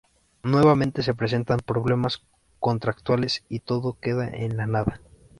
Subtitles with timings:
[0.41, 2.23] Nuevamente se presentan problemas
[2.59, 4.99] contractuales y todo queda en la nada.